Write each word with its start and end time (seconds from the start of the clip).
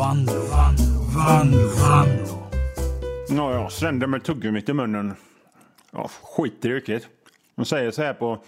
Vanlo, 0.00 0.32
Vanlo, 0.32 0.84
Vanlo, 1.14 1.68
Vanlo. 1.68 2.50
Ja, 3.28 3.52
jag 3.52 3.72
slängde 3.72 4.06
med 4.06 4.24
tuggummit 4.24 4.68
i 4.68 4.72
munnen. 4.72 5.14
Ja, 5.90 6.10
skit 6.22 6.64
i 6.64 6.68
yrket. 6.68 7.06
De 7.56 7.64
säger 7.64 7.90
så 7.90 8.02
här 8.02 8.14
på 8.14 8.38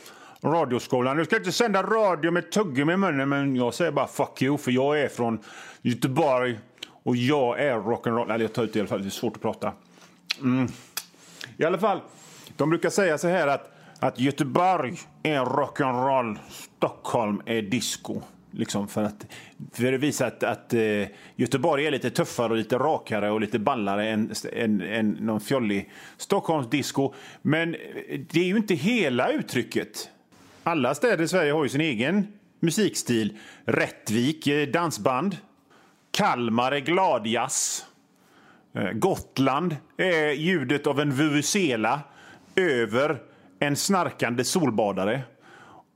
radioskolan. 0.42 1.16
Du 1.16 1.24
ska 1.24 1.36
inte 1.36 1.52
sända 1.52 1.82
radio 1.82 2.30
med 2.30 2.52
tuggummi 2.52 2.92
i 2.92 2.96
munnen. 2.96 3.28
Men 3.28 3.56
jag 3.56 3.74
säger 3.74 3.92
bara 3.92 4.06
fuck 4.06 4.42
you, 4.42 4.58
för 4.58 4.70
jag 4.70 5.00
är 5.00 5.08
från 5.08 5.38
Göteborg 5.82 6.58
och 7.02 7.16
jag 7.16 7.60
är 7.60 7.74
rock'n'roll. 7.74 8.32
Eller 8.34 8.44
jag 8.44 8.52
tar 8.52 8.62
ut 8.62 8.72
det 8.72 8.76
i 8.76 8.80
alla 8.80 8.88
fall, 8.88 9.02
det 9.02 9.08
är 9.08 9.10
svårt 9.10 9.36
att 9.36 9.42
prata. 9.42 9.72
Mm. 10.40 10.68
I 11.56 11.64
alla 11.64 11.78
fall, 11.78 12.00
de 12.56 12.70
brukar 12.70 12.90
säga 12.90 13.18
så 13.18 13.28
här 13.28 13.46
att, 13.46 13.72
att 13.98 14.18
Göteborg 14.18 15.00
är 15.22 15.40
rock'n'roll, 15.40 16.38
Stockholm 16.48 17.42
är 17.46 17.62
disco. 17.62 18.20
Liksom 18.54 18.88
för 18.88 19.02
att, 19.02 19.26
för 19.72 19.92
att 19.92 20.00
visa 20.00 20.26
att, 20.26 20.42
att 20.42 20.74
eh, 20.74 21.06
Göteborg 21.36 21.86
är 21.86 21.90
lite 21.90 22.10
tuffare 22.10 22.50
och 22.50 22.56
lite 22.56 22.78
rakare 22.78 23.30
och 23.30 23.40
lite 23.40 23.58
ballare 23.58 24.08
än, 24.08 24.32
än, 24.52 24.82
än 24.82 25.10
någon 25.10 25.40
fjollig 25.40 25.90
Stockholmsdisco. 26.16 27.14
Men 27.42 27.72
det 28.30 28.40
är 28.40 28.44
ju 28.44 28.56
inte 28.56 28.74
hela 28.74 29.32
uttrycket. 29.32 30.08
Alla 30.62 30.94
städer 30.94 31.24
i 31.24 31.28
Sverige 31.28 31.52
har 31.52 31.62
ju 31.62 31.68
sin 31.68 31.80
egen 31.80 32.26
musikstil. 32.60 33.38
Rättvik 33.64 34.46
är 34.46 34.66
dansband. 34.66 35.36
Kalmar 36.10 36.72
är 36.72 36.80
gladjazz. 36.80 37.86
Eh, 38.74 38.90
Gotland 38.92 39.76
är 39.96 40.32
ljudet 40.32 40.86
av 40.86 41.00
en 41.00 41.10
vuvuzela 41.10 42.00
över 42.56 43.18
en 43.58 43.76
snarkande 43.76 44.44
solbadare. 44.44 45.22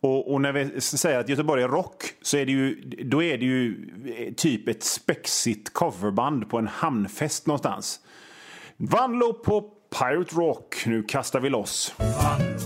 Och, 0.07 0.33
och, 0.33 0.41
när 0.41 0.53
vi 0.53 0.81
säger 0.81 1.19
att 1.19 1.29
Göteborg 1.29 1.63
är 1.63 1.69
rock 1.69 2.05
så 2.23 2.37
är 2.37 2.47
det 2.47 2.53
ju, 2.53 2.81
då 3.05 3.23
är 3.23 3.39
det 3.39 3.45
ju 3.45 3.91
eh, 4.17 4.35
typ 4.35 4.69
ett 4.69 4.83
spexigt 4.83 5.73
coverband 5.73 6.51
på 6.51 6.59
en 6.59 6.67
hamnfest 6.67 7.47
någonstans. 7.47 8.01
Vanlo 8.77 9.33
på 9.33 9.61
Pirate 9.99 10.35
Rock. 10.35 10.87
Nu 10.87 11.03
kastar 11.03 11.41
vi 11.41 11.51
loss. 11.51 11.95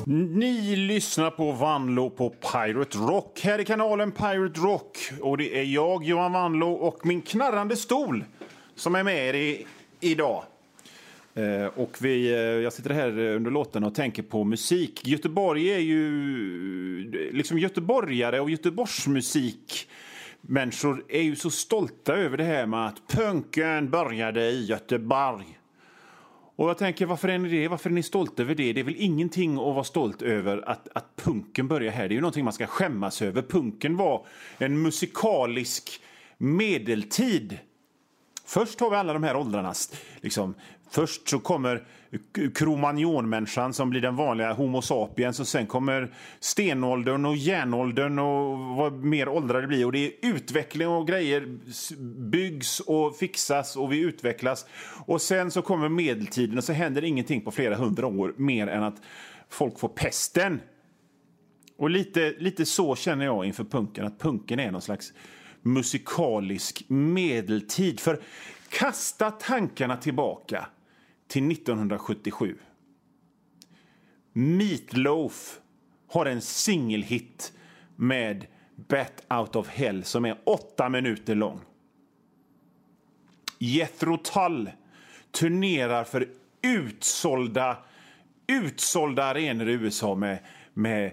Ni 0.06 0.76
lyssnar 0.76 1.30
på 1.30 1.52
Vanlo 1.52 2.10
på 2.10 2.30
Pirate 2.30 2.98
Rock. 2.98 3.40
Här 3.44 3.58
i 3.58 3.64
kanalen 3.64 4.12
Pirate 4.12 4.60
Rock. 4.60 4.98
Och 5.20 5.36
det 5.36 5.58
är 5.58 5.64
jag, 5.64 6.04
Johan 6.04 6.32
Vanlo, 6.32 6.72
och 6.72 7.06
min 7.06 7.22
knarrande 7.22 7.76
stol 7.76 8.24
som 8.74 8.94
är 8.94 9.02
med 9.02 9.28
er 9.28 9.34
i, 9.34 9.66
idag. 10.00 10.44
Eh, 11.34 11.66
och 11.66 11.96
vi, 12.00 12.32
eh, 12.32 12.38
jag 12.38 12.72
sitter 12.72 12.90
här 12.90 13.18
under 13.18 13.50
låten 13.50 13.84
och 13.84 13.94
tänker 13.94 14.22
på 14.22 14.44
musik. 14.44 15.06
Göteborg 15.06 15.68
är 15.68 15.78
ju... 15.78 17.30
Liksom 17.32 17.58
göteborgare 17.58 18.40
och 18.40 18.50
Göteborgsmusik 18.50 19.88
människor 20.40 21.04
är 21.08 21.22
ju 21.22 21.36
så 21.36 21.50
stolta 21.50 22.14
över 22.14 22.36
det 22.36 22.44
här 22.44 22.66
med 22.66 22.86
att 22.86 23.02
punken 23.08 23.90
började 23.90 24.50
i 24.50 24.64
Göteborg. 24.64 25.60
Och 26.56 26.68
jag 26.68 26.78
tänker, 26.78 27.06
varför 27.06 27.28
är 27.28 27.38
ni 27.38 27.48
det? 27.48 27.68
Varför 27.68 27.90
är 27.90 27.94
ni 27.94 28.02
stolta 28.02 28.42
över 28.42 28.54
det? 28.54 28.72
Det 28.72 28.80
är 28.80 28.84
väl 28.84 28.96
ingenting 28.98 29.54
att 29.54 29.74
vara 29.74 29.84
stolt 29.84 30.22
över 30.22 30.68
att, 30.68 30.88
att 30.94 31.16
punken 31.16 31.68
börjar 31.68 31.92
här. 31.92 32.08
Det 32.08 32.12
är 32.12 32.16
ju 32.16 32.20
någonting 32.20 32.44
man 32.44 32.52
ska 32.52 32.66
skämmas 32.66 33.22
över. 33.22 33.42
Punken 33.42 33.96
var 33.96 34.26
en 34.58 34.82
musikalisk 34.82 36.02
medeltid. 36.38 37.58
Först 38.44 38.80
har 38.80 38.90
vi 38.90 38.96
alla 38.96 39.12
de 39.12 39.22
här 39.22 39.36
åldrarna. 39.36 39.74
Liksom, 40.20 40.54
först 40.90 41.28
så 41.28 41.38
kommer 41.38 41.86
kromagnon 42.54 43.46
som 43.72 43.90
blir 43.90 44.00
den 44.00 44.16
vanliga 44.16 44.52
Homo 44.52 44.82
sapiens 44.82 45.40
och 45.40 45.48
sen 45.48 45.66
kommer 45.66 46.14
stenåldern 46.40 47.26
och 47.26 47.36
järnåldern 47.36 48.18
och 48.18 48.58
vad 48.58 48.92
mer 48.92 49.28
åldrar 49.28 49.60
det 49.60 49.66
blir. 49.68 49.86
Och 49.86 49.92
det 49.92 50.06
är 50.06 50.12
utveckling 50.22 50.88
och 50.88 51.06
grejer 51.06 51.58
byggs 52.30 52.80
och 52.80 53.16
fixas 53.16 53.76
och 53.76 53.92
vi 53.92 53.98
utvecklas. 54.00 54.66
Och 55.06 55.22
sen 55.22 55.50
så 55.50 55.62
kommer 55.62 55.88
medeltiden 55.88 56.58
och 56.58 56.64
så 56.64 56.72
händer 56.72 57.04
ingenting 57.04 57.40
på 57.40 57.50
flera 57.50 57.76
hundra 57.76 58.06
år 58.06 58.34
mer 58.36 58.66
än 58.66 58.82
att 58.82 59.02
folk 59.48 59.78
får 59.78 59.88
pesten. 59.88 60.60
Och 61.76 61.90
lite, 61.90 62.34
lite 62.38 62.66
så 62.66 62.96
känner 62.96 63.24
jag 63.24 63.44
inför 63.44 63.64
punken, 63.64 64.06
att 64.06 64.18
punken 64.18 64.60
är 64.60 64.70
någon 64.70 64.82
slags 64.82 65.12
musikalisk 65.62 66.84
medeltid. 66.88 68.00
För 68.00 68.20
kasta 68.68 69.30
tankarna 69.30 69.96
tillbaka 69.96 70.66
till 71.30 71.50
1977. 71.50 72.56
Meatloaf 74.32 75.60
har 76.08 76.26
en 76.26 76.40
singelhit 76.40 77.52
med 77.96 78.46
Bat 78.76 79.24
Out 79.30 79.56
of 79.56 79.68
Hell 79.68 80.04
som 80.04 80.24
är 80.24 80.38
åtta 80.44 80.88
minuter 80.88 81.34
lång. 81.34 81.60
Jethro 83.58 84.16
Tull 84.16 84.70
turnerar 85.30 86.04
för 86.04 86.28
utsålda, 86.62 87.76
utsålda 88.46 89.24
arenor 89.24 89.68
i 89.68 89.72
USA 89.72 90.14
med, 90.14 90.38
med 90.74 91.04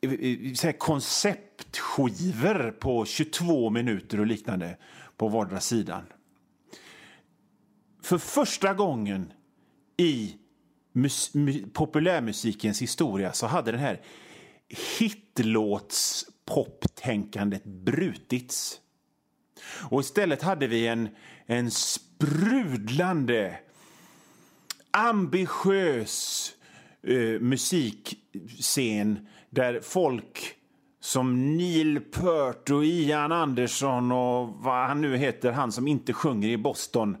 eh, 0.00 0.52
så 0.54 0.66
här 0.66 0.78
konceptskivor 0.78 2.70
på 2.70 3.04
22 3.04 3.70
minuter 3.70 4.20
och 4.20 4.26
liknande 4.26 4.76
på 5.16 5.28
vardera 5.28 5.60
sidan 5.60 6.02
för 8.02 8.18
första 8.18 8.74
gången 8.74 9.32
i 9.96 10.36
populärmusikens 11.72 12.82
historia 12.82 13.32
så 13.32 13.46
hade 13.46 13.70
den 13.70 13.80
här 13.80 14.00
hitlåtspoptänkandet 14.98 17.64
brutits. 17.64 18.80
Och 19.90 20.00
istället 20.00 20.42
hade 20.42 20.66
vi 20.66 20.86
en, 20.86 21.08
en 21.46 21.70
sprudlande, 21.70 23.58
ambitiös 24.90 26.52
eh, 27.02 27.40
musikscen 27.40 29.26
där 29.50 29.80
folk 29.80 30.54
som 31.00 31.56
Neil 31.56 32.00
Peart 32.00 32.70
och 32.70 32.84
Ian 32.84 33.32
Andersson 33.32 34.12
och 34.12 34.48
vad 34.48 34.86
han 34.86 35.00
nu 35.00 35.16
heter, 35.16 35.52
han 35.52 35.72
som 35.72 35.88
inte 35.88 36.12
sjunger 36.12 36.48
i 36.48 36.56
Boston 36.56 37.16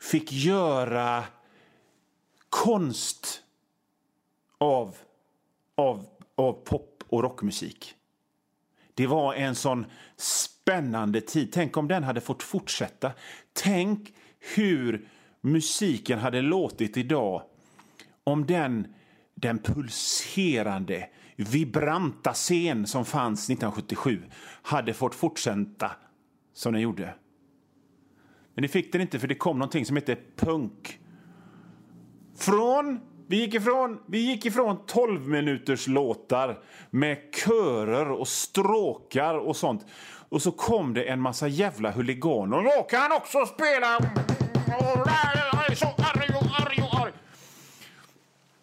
fick 0.00 0.32
göra 0.32 1.24
konst 2.50 3.42
av, 4.58 4.96
av, 5.74 6.06
av 6.34 6.52
pop 6.52 7.04
och 7.08 7.22
rockmusik. 7.22 7.94
Det 8.94 9.06
var 9.06 9.34
en 9.34 9.54
sån 9.54 9.86
spännande 10.16 11.20
tid. 11.20 11.52
Tänk 11.52 11.76
om 11.76 11.88
den 11.88 12.04
hade 12.04 12.20
fått 12.20 12.42
fortsätta. 12.42 13.12
Tänk 13.52 14.14
hur 14.54 15.08
musiken 15.40 16.18
hade 16.18 16.42
låtit 16.42 16.96
idag 16.96 17.42
om 18.24 18.46
den, 18.46 18.94
den 19.34 19.58
pulserande, 19.58 21.08
vibranta 21.36 22.32
scen 22.32 22.86
som 22.86 23.04
fanns 23.04 23.40
1977 23.40 24.22
hade 24.62 24.94
fått 24.94 25.14
fortsätta 25.14 25.90
som 26.52 26.72
den 26.72 26.82
gjorde. 26.82 27.14
Men 28.56 28.62
det 28.62 28.68
fick 28.68 28.92
den 28.92 29.00
inte 29.00 29.18
för 29.18 29.28
det 29.28 29.34
kom 29.34 29.58
någonting 29.58 29.86
som 29.86 29.96
hette 29.96 30.16
punk. 30.36 30.98
Från, 32.38 33.00
vi 33.26 33.36
gick 33.36 33.54
ifrån, 33.54 33.98
vi 34.06 34.18
gick 34.18 34.46
ifrån 34.46 34.78
12 34.86 35.28
minuters 35.28 35.86
låtar 35.86 36.58
med 36.90 37.18
körer 37.44 38.10
och 38.10 38.28
stråkar 38.28 39.34
och 39.34 39.56
sånt. 39.56 39.86
Och 40.28 40.42
så 40.42 40.52
kom 40.52 40.94
det 40.94 41.04
en 41.04 41.20
massa 41.20 41.48
jävla 41.48 41.90
huliganer. 41.90 42.62
Jag 42.62 42.88
kan 42.88 43.12
också 43.12 43.46
spela... 43.46 43.96
Arg 46.14 46.82
och 46.82 47.00
arg. 47.00 47.12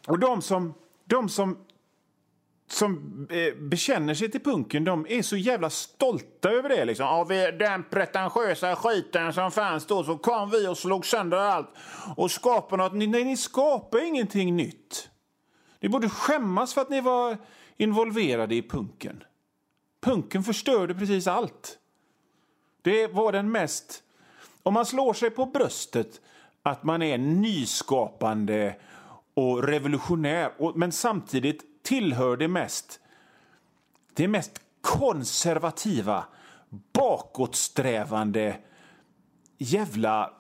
Och 0.08 0.20
de 0.20 0.42
som, 0.42 0.74
de 1.06 1.30
som 1.30 1.58
som 2.68 3.28
eh, 3.30 3.56
bekänner 3.56 4.14
sig 4.14 4.32
till 4.32 4.42
punken, 4.42 4.84
de 4.84 5.06
är 5.10 5.22
så 5.22 5.38
jävla 5.38 5.70
stolta 5.70 6.50
över 6.50 6.70
det. 6.70 6.86
Liksom. 6.86 7.08
Av 7.08 7.28
den 7.60 7.84
pretentiösa 7.84 8.76
skiten 8.76 9.34
som 9.34 9.52
fanns 9.52 9.86
då 9.86 10.04
så 10.04 10.18
kom 10.18 10.50
vi 10.50 10.68
och 10.68 10.78
slog 10.78 11.06
sönder 11.06 11.38
allt 11.38 11.70
och 12.16 12.32
skapade 12.32 12.84
något. 12.84 12.94
Nej, 12.94 13.24
ni 13.24 13.38
skapar 13.38 14.08
ingenting 14.08 14.56
nytt. 14.56 15.10
Ni 15.80 15.90
borde 15.90 16.10
skämmas 16.10 16.74
för 16.74 16.82
att 16.82 16.90
ni 16.90 17.02
var 17.02 17.38
involverade 17.78 18.56
i 18.56 18.62
punken. 18.62 19.24
Punken 20.02 20.44
förstörde 20.44 20.96
precis 20.96 21.28
allt. 21.28 21.78
Det 22.82 23.08
var 23.08 23.32
den 23.32 23.52
mest... 23.52 24.04
Om 24.66 24.74
man 24.74 24.86
slår 24.86 25.14
sig 25.14 25.30
på 25.30 25.46
bröstet 25.46 26.22
att 26.64 26.84
man 26.84 27.02
är 27.02 27.18
nyskapande 27.18 28.76
och 29.34 29.64
revolutionär 29.64 30.74
men 30.76 30.92
samtidigt 30.92 31.64
tillhör 31.84 32.38
det 32.38 32.48
mest, 32.48 33.00
det 34.14 34.28
mest 34.28 34.62
konservativa, 34.82 36.26
bakåtsträvande 36.94 38.58
jävla 39.58 40.34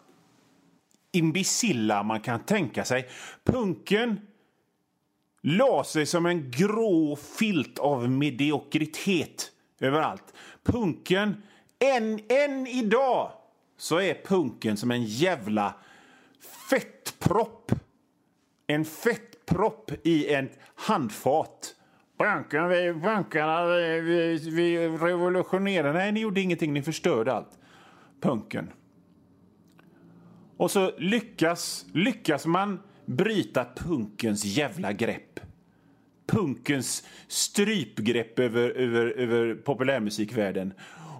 imbecilla 1.12 2.04
man 2.04 2.22
kan 2.22 2.40
tänka 2.40 2.86
sig. 2.86 3.10
Punken 3.44 4.22
la 5.42 5.84
sig 5.84 6.06
som 6.06 6.26
en 6.26 6.52
grå 6.52 7.16
filt 7.16 7.80
av 7.80 8.10
mediokritet 8.10 9.52
överallt. 9.80 10.34
Punken, 10.64 11.44
än, 11.80 12.20
än 12.30 12.68
idag, 12.68 13.32
så 13.78 14.00
är 14.00 14.26
punken 14.26 14.78
som 14.78 14.92
en 14.92 15.04
jävla 15.04 15.76
fettpropp. 16.70 17.72
En 18.74 18.86
fettpropp 18.86 19.92
i 20.04 20.34
en 20.34 20.50
handfat. 20.76 21.76
Punken, 22.18 22.70
vi, 22.70 22.94
bankerna, 22.94 23.66
vi, 23.66 24.00
vi, 24.02 24.50
vi 24.50 24.88
revolutionerade. 24.88 25.94
Nej, 25.94 26.12
ni 26.12 26.20
gjorde 26.20 26.42
ingenting. 26.42 26.74
Ni 26.74 26.82
förstörde 26.82 27.34
allt. 27.34 27.60
Punken. 28.22 28.70
Och 30.58 30.72
så 30.72 30.92
lyckas, 30.98 31.86
lyckas 31.94 32.46
man 32.46 32.80
bryta 33.06 33.66
punkens 33.76 34.46
jävla 34.46 34.94
grepp. 34.94 35.40
Punkens 36.28 37.08
strypgrepp 37.28 38.40
över, 38.40 38.70
över, 38.70 39.06
över 39.06 39.56
populärmusikvärlden. 39.56 40.74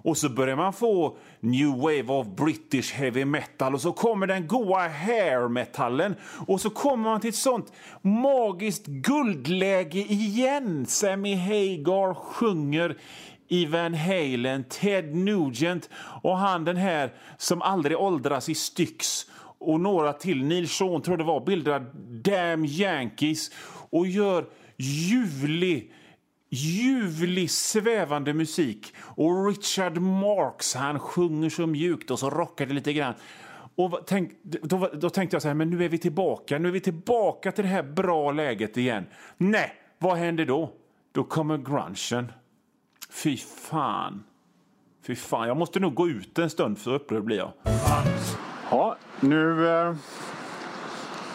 Och 0.04 0.16
så 0.16 0.28
börjar 0.28 0.56
man 0.56 0.72
få 0.72 1.16
new 1.40 1.68
wave 1.68 2.12
of 2.12 2.26
British 2.26 2.92
heavy 2.92 3.24
metal. 3.24 3.74
Och 3.74 3.80
så 3.80 3.92
kommer 3.92 4.26
den 4.26 4.46
goa 4.46 4.88
hair 4.88 5.48
metallen. 5.48 6.14
Och 6.46 6.60
så 6.60 6.70
kommer 6.70 7.04
man 7.10 7.20
till 7.20 7.30
ett 7.30 7.36
sånt 7.36 7.72
magiskt 8.02 8.86
guldläge 8.86 9.98
igen. 9.98 10.86
Sammy 10.86 11.34
Hagar 11.34 12.14
sjunger 12.14 12.96
i 13.48 13.66
Van 13.66 13.94
Halen, 13.94 14.64
Ted 14.64 15.14
Nugent 15.14 15.90
och 16.22 16.38
han 16.38 16.64
den 16.64 16.76
här 16.76 17.12
som 17.38 17.62
aldrig 17.62 17.96
åldras 17.96 18.48
i 18.48 18.54
Styx. 18.54 19.26
Och 19.58 19.80
några 19.80 20.12
till, 20.12 20.44
Neil 20.44 20.68
Sean 20.68 21.02
tror 21.02 21.16
det 21.16 21.24
var, 21.24 21.46
bildar 21.46 21.84
Damn 22.22 22.64
Yankees 22.64 23.50
och 23.90 24.06
gör 24.06 24.44
ljuvlig 24.76 25.92
ljuvlig, 26.50 27.50
svävande 27.50 28.34
musik. 28.34 28.94
Och 28.98 29.46
Richard 29.46 29.98
Marx, 29.98 30.74
han 30.74 30.98
sjunger 31.00 31.50
så 31.50 31.66
mjukt 31.66 32.10
och 32.10 32.18
så 32.18 32.30
rockar 32.30 32.66
det 32.66 32.74
lite 32.74 32.92
grann. 32.92 33.14
Och 33.76 34.00
tänk, 34.06 34.32
då, 34.42 34.90
då 34.94 35.10
tänkte 35.10 35.34
jag 35.34 35.42
så 35.42 35.48
här, 35.48 35.54
men 35.54 35.70
nu 35.70 35.84
är 35.84 35.88
vi 35.88 35.98
tillbaka. 35.98 36.58
Nu 36.58 36.68
är 36.68 36.72
vi 36.72 36.80
tillbaka 36.80 37.52
till 37.52 37.64
det 37.64 37.70
här 37.70 37.82
bra 37.82 38.32
läget 38.32 38.76
igen. 38.76 39.06
Nej, 39.36 39.72
vad 39.98 40.16
händer 40.16 40.46
då? 40.46 40.72
Då 41.12 41.24
kommer 41.24 41.58
grungen. 41.58 42.32
Fy 43.10 43.36
fan. 43.36 44.24
Fy 45.06 45.16
fan, 45.16 45.48
jag 45.48 45.56
måste 45.56 45.80
nog 45.80 45.94
gå 45.94 46.08
ut 46.08 46.38
en 46.38 46.50
stund 46.50 46.78
så 46.78 46.94
upprörd 46.94 47.24
blir 47.24 47.36
jag. 47.36 47.52
Ja, 48.70 48.96
nu, 49.20 49.68
eh, 49.68 49.94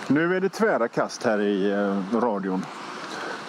nu 0.07 0.35
är 0.35 0.41
det 0.41 0.49
tvära 0.49 0.87
kast 0.87 1.23
här 1.23 1.41
i 1.41 1.71
eh, 1.71 2.19
radion. 2.19 2.65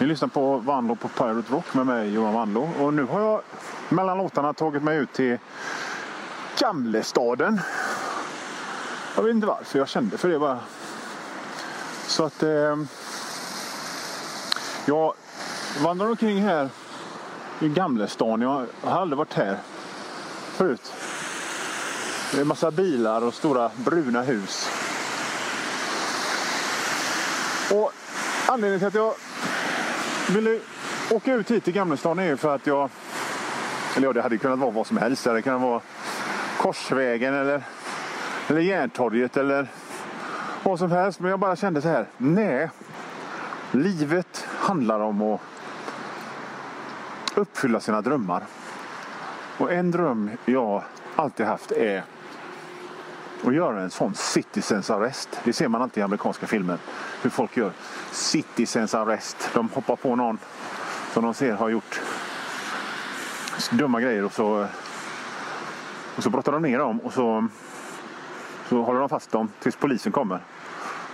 Ni 0.00 0.06
lyssnar 0.06 0.28
på 0.28 0.56
Vanlo 0.56 0.96
på 0.96 1.08
Pirate 1.08 1.52
Rock 1.52 1.74
med 1.74 1.86
mig 1.86 2.14
Johan 2.14 2.34
Vanlo. 2.34 2.68
Och 2.80 2.94
nu 2.94 3.04
har 3.04 3.20
jag 3.20 3.42
mellan 3.88 4.18
låtarna 4.18 4.52
tagit 4.52 4.82
mig 4.82 4.98
ut 4.98 5.12
till 5.12 5.38
Gamlestaden. 6.58 7.60
Jag 9.16 9.22
vet 9.22 9.34
inte 9.34 9.46
varför 9.46 9.78
jag 9.78 9.88
kände 9.88 10.18
för 10.18 10.28
det 10.28 10.38
bara. 10.38 10.58
Så 12.06 12.24
att 12.24 12.42
eh, 12.42 12.76
jag 14.84 15.14
vandrar 15.84 16.06
omkring 16.06 16.42
här 16.42 16.68
i 17.60 17.68
Gamlestan. 17.68 18.40
Jag 18.40 18.66
har 18.82 19.00
aldrig 19.00 19.18
varit 19.18 19.34
här 19.34 19.58
förut. 20.52 20.92
Det 22.30 22.36
är 22.36 22.42
en 22.42 22.48
massa 22.48 22.70
bilar 22.70 23.24
och 23.24 23.34
stora 23.34 23.70
bruna 23.76 24.22
hus. 24.22 24.68
Och 27.72 27.92
anledningen 28.46 28.78
till 28.78 28.88
att 28.88 28.94
jag 28.94 29.29
ville 30.30 30.58
åka 31.10 31.34
ut 31.34 31.50
hit 31.50 31.64
till 31.64 31.72
Gamlestaden 31.72 32.18
är 32.24 32.36
för 32.36 32.54
att 32.54 32.66
jag... 32.66 32.90
Eller 33.96 34.06
ja, 34.06 34.12
det 34.12 34.22
hade 34.22 34.38
kunnat 34.38 34.58
vara 34.58 34.70
vad 34.70 34.86
som 34.86 34.96
helst. 34.96 35.24
Det 35.24 35.30
hade 35.30 35.42
kunnat 35.42 35.60
vara 35.60 35.80
Korsvägen 36.58 37.34
eller, 37.34 37.62
eller 38.48 38.60
Järntorget 38.60 39.36
eller 39.36 39.68
vad 40.62 40.78
som 40.78 40.90
helst. 40.90 41.20
Men 41.20 41.30
jag 41.30 41.40
bara 41.40 41.56
kände 41.56 41.82
så 41.82 41.88
här. 41.88 42.06
Nej. 42.16 42.70
Livet 43.70 44.46
handlar 44.48 45.00
om 45.00 45.22
att 45.22 45.40
uppfylla 47.34 47.80
sina 47.80 48.00
drömmar. 48.00 48.42
Och 49.58 49.72
en 49.72 49.90
dröm 49.90 50.30
jag 50.44 50.82
alltid 51.16 51.46
haft 51.46 51.72
är 51.72 52.02
att 53.44 53.54
göra 53.54 53.80
en 53.80 53.90
sån 53.90 54.14
citizens 54.14 54.90
arrest. 54.90 55.40
Det 55.44 55.52
ser 55.52 55.68
man 55.68 55.82
alltid 55.82 56.00
i 56.00 56.04
amerikanska 56.04 56.46
filmer. 56.46 56.78
Hur 57.22 57.30
folk 57.30 57.56
gör 57.56 57.72
citizens 58.12 58.94
arrest. 58.94 59.50
De 59.54 59.68
hoppar 59.68 59.96
på 59.96 60.16
någon 60.16 60.38
som 61.12 61.24
de 61.24 61.34
ser 61.34 61.52
har 61.52 61.68
gjort 61.68 62.00
dumma 63.70 64.00
grejer 64.00 64.24
och 64.24 64.32
så, 64.32 64.66
och 66.16 66.22
så 66.22 66.30
brottar 66.30 66.52
de 66.52 66.62
ner 66.62 66.78
dem 66.78 67.00
och 67.00 67.12
så, 67.12 67.48
så 68.68 68.82
håller 68.82 69.00
de 69.00 69.08
fast 69.08 69.30
dem 69.30 69.48
tills 69.60 69.76
polisen 69.76 70.12
kommer. 70.12 70.40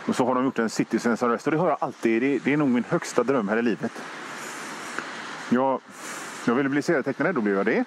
Och 0.06 0.16
så 0.16 0.26
har 0.26 0.34
de 0.34 0.44
gjort 0.44 0.58
en 0.58 0.70
citizens 0.70 1.22
arrest 1.22 1.46
och 1.46 1.52
det 1.52 1.58
har 1.58 1.68
jag 1.68 1.78
alltid. 1.80 2.22
Det, 2.22 2.38
det 2.38 2.52
är 2.52 2.56
nog 2.56 2.68
min 2.68 2.84
högsta 2.88 3.22
dröm 3.22 3.48
här 3.48 3.56
i 3.56 3.62
livet. 3.62 3.92
Jag, 5.48 5.80
jag 6.46 6.54
ville 6.54 6.68
bli 6.68 6.82
serietecknare, 6.82 7.32
då 7.32 7.40
blev 7.40 7.56
jag 7.56 7.66
det. 7.66 7.84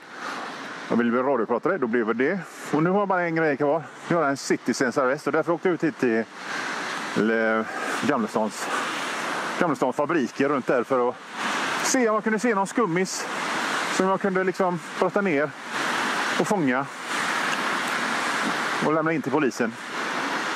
Jag 0.90 0.98
ville 0.98 1.12
bli 1.12 1.20
radiopratare, 1.22 1.78
då 1.78 1.88
blev 1.88 2.08
jag 2.08 2.16
det. 2.16 2.40
Och 2.72 2.84
nu 2.84 2.90
har 2.90 3.00
jag 3.00 3.08
bara 3.08 3.22
en 3.22 3.36
grej 3.36 3.58
kvar. 3.58 3.84
Göra 4.08 4.28
en 4.28 4.38
citizens 4.38 4.98
arrest 4.98 5.28
och 5.28 5.34
därför 5.34 5.52
åkte 5.52 5.68
jag 5.68 5.74
ut 5.76 5.84
hit 5.84 6.00
till 6.00 7.32
eh, 7.32 7.66
Gamlestans, 8.08 8.68
Gamlestans 9.60 9.96
fabriker 9.96 10.50
runt 10.50 10.68
där 10.68 10.84
för 10.84 11.10
att 11.10 11.16
se 11.84 12.10
om 12.10 12.16
jag 12.16 12.24
kunde 12.24 12.40
se 12.40 12.56
någon 12.56 12.68
skummis 12.68 13.28
som 13.94 14.08
jag 14.08 14.22
kunde 14.22 14.44
liksom 14.44 14.80
brotta 15.00 15.22
ner 15.22 15.50
och 16.40 16.48
fånga 16.48 16.86
och 18.86 18.94
lämna 18.94 19.14
in 19.14 19.22
till 19.22 19.32
polisen. 19.32 19.74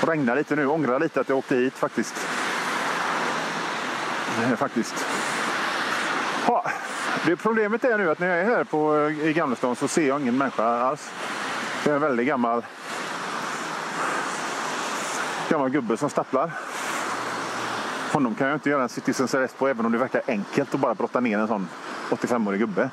Det 0.01 0.07
regnar 0.07 0.35
lite 0.35 0.56
nu, 0.56 0.68
ångrar 0.68 1.00
lite 1.00 1.21
att 1.21 1.30
jag 1.30 1.38
åkte 1.38 1.56
hit 1.56 1.74
faktiskt. 1.74 2.27
Eh, 4.41 4.56
faktiskt. 4.56 5.06
Ha. 6.48 6.72
det 7.25 7.36
problemet 7.36 7.84
är 7.84 7.98
nu 7.98 8.12
att 8.12 8.19
när 8.19 8.28
jag 8.28 8.40
är 8.40 8.45
här 8.45 8.63
på, 8.63 9.10
i 9.10 9.34
Gamlestan 9.34 9.75
så 9.75 9.88
ser 9.88 10.07
jag 10.07 10.22
ingen 10.22 10.38
människa 10.38 10.63
alls. 10.63 11.12
Det 11.84 11.90
är 11.90 11.95
en 11.95 12.01
väldigt 12.01 12.28
gammal 12.28 12.66
gammal 15.50 15.69
gubbe 15.69 15.98
som 15.98 16.10
stapplar. 16.10 16.51
Honom 18.13 18.36
kan 18.36 18.48
jag 18.48 18.56
inte 18.56 18.69
göra 18.69 18.84
en 18.84 18.90
citizens 18.90 19.36
arrest 19.36 19.57
på 19.57 19.68
även 19.68 19.86
om 19.86 19.92
det 19.92 19.98
verkar 19.98 20.22
enkelt 20.28 20.74
att 20.74 20.80
bara 20.80 20.95
brotta 20.95 21.19
ner 21.19 21.40
en 21.40 21.48
sån 21.48 21.68
85-årig 22.10 22.60
gubbe. 22.60 22.90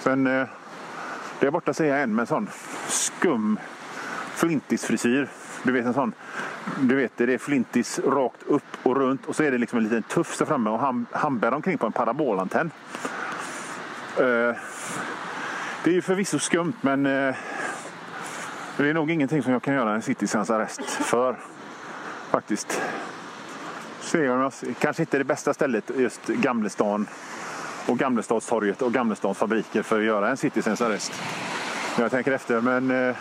Sen, 0.00 0.26
eh, 1.40 1.50
borta 1.50 1.74
ser 1.74 1.84
jag 1.84 2.02
en 2.02 2.14
med 2.14 2.22
en 2.22 2.26
sån 2.26 2.48
skum 2.88 3.58
flintisfrisyr. 4.34 5.28
Du 5.62 5.72
vet 5.72 5.86
en 5.86 5.94
sån, 5.94 6.12
du 6.80 6.96
vet 6.96 7.12
det 7.16 7.34
är 7.34 7.38
flintis 7.38 7.98
rakt 7.98 8.42
upp 8.42 8.75
och 8.86 8.96
runt 8.96 9.26
och 9.26 9.36
så 9.36 9.42
är 9.42 9.50
det 9.50 9.58
liksom 9.58 9.78
en 9.78 9.84
liten 9.84 10.02
tuff 10.02 10.38
där 10.38 10.46
framme 10.46 10.70
och 10.70 10.78
han, 10.78 11.06
han 11.12 11.38
bär 11.38 11.54
omkring 11.54 11.78
på 11.78 11.86
en 11.86 11.92
parabolantenn. 11.92 12.70
Eh, 14.16 14.56
det 15.84 15.90
är 15.90 15.94
ju 15.94 16.02
förvisso 16.02 16.38
skumt 16.38 16.74
men 16.80 17.06
eh, 17.06 17.34
det 18.76 18.88
är 18.88 18.94
nog 18.94 19.10
ingenting 19.10 19.42
som 19.42 19.52
jag 19.52 19.62
kan 19.62 19.74
göra 19.74 19.94
en 19.94 20.02
citizens 20.02 20.50
arrest 20.50 20.82
för. 20.84 21.36
Faktiskt. 22.30 22.82
Kanske 24.78 25.02
inte 25.02 25.18
det 25.18 25.24
bästa 25.24 25.54
stället 25.54 25.90
just 25.96 26.26
Gamlestan 26.26 27.06
och 27.86 27.98
Gamlestadstorget 27.98 28.82
och 28.82 28.92
Gamlestans 28.92 29.38
fabriker 29.38 29.82
för 29.82 29.98
att 29.98 30.04
göra 30.04 30.30
en 30.30 30.36
citizens 30.36 30.80
arrest. 30.80 31.12
Jag 31.98 32.10
tänker 32.10 32.32
efter 32.32 32.60
men 32.60 33.08
eh, 33.08 33.16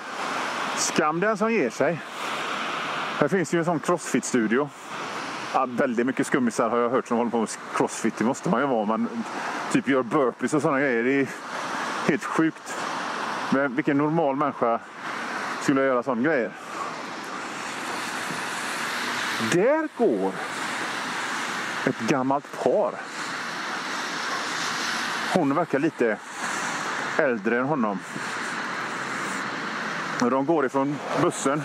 skam 0.77 1.19
den 1.19 1.38
som 1.38 1.53
ger 1.53 1.69
sig. 1.69 2.01
Här 3.19 3.27
finns 3.27 3.53
ju 3.53 3.60
en 3.60 3.65
sån 3.65 3.79
crossfit-studio. 3.79 4.69
Ja, 5.55 5.65
väldigt 5.65 6.05
mycket 6.05 6.27
skummisar 6.27 6.69
har 6.69 6.77
jag 6.77 6.89
hört 6.89 7.07
som 7.07 7.17
håller 7.17 7.31
på 7.31 7.39
med 7.39 7.50
crossfit. 7.75 8.17
Det 8.17 8.24
måste 8.24 8.50
man 8.50 8.62
ju 8.62 8.67
vara. 8.67 8.85
Man 8.85 9.09
typ 9.71 9.88
gör 9.88 10.03
burpees 10.03 10.53
och 10.53 10.62
sådana 10.62 10.79
grejer. 10.79 11.03
Det 11.03 11.21
är 11.21 11.27
helt 12.07 12.24
sjukt. 12.24 12.74
Men 13.53 13.75
vilken 13.75 13.97
normal 13.97 14.35
människa 14.35 14.79
skulle 15.62 15.81
göra 15.81 16.03
sådana 16.03 16.21
grejer? 16.21 16.51
Där 19.53 19.89
går 19.97 20.31
ett 21.85 22.00
gammalt 22.00 22.63
par. 22.63 22.93
Hon 25.33 25.55
verkar 25.55 25.79
lite 25.79 26.17
äldre 27.17 27.59
än 27.59 27.65
honom. 27.65 28.00
De 30.19 30.45
går 30.45 30.65
ifrån 30.65 30.95
bussen 31.21 31.63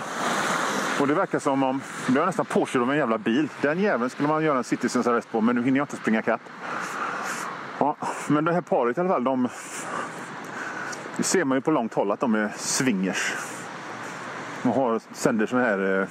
och 1.01 1.07
det 1.07 1.13
verkar 1.13 1.39
som 1.39 1.63
om, 1.63 1.81
de 2.07 2.17
är 2.17 2.25
nästan 2.25 2.45
påkörd 2.45 2.81
av 2.81 2.91
en 2.91 2.97
jävla 2.97 3.17
bil. 3.17 3.49
Den 3.61 3.79
jäveln 3.79 4.09
skulle 4.09 4.27
man 4.27 4.43
göra 4.43 4.57
en 4.57 4.63
citizens 4.63 5.07
arrest 5.07 5.31
på 5.31 5.41
men 5.41 5.55
nu 5.55 5.63
hinner 5.63 5.77
jag 5.77 5.83
inte 5.83 5.95
springa 5.95 6.19
ikapp. 6.19 6.41
Ja, 7.79 7.95
men 8.27 8.45
det 8.45 8.53
här 8.53 8.61
paret 8.61 8.97
i 8.97 8.99
alla 8.99 9.09
fall, 9.09 9.23
de 9.23 9.49
det 11.17 11.23
ser 11.23 11.45
man 11.45 11.57
ju 11.57 11.61
på 11.61 11.71
långt 11.71 11.93
håll 11.93 12.11
att 12.11 12.19
de 12.19 12.35
är 12.35 12.51
swingers. 12.57 13.33
De 14.63 14.71
har, 14.71 15.01
sänder 15.13 15.45
såna 15.45 15.61
här 15.61 16.01
eh, 16.01 16.07